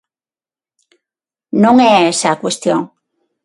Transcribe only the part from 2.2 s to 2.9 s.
a cuestión.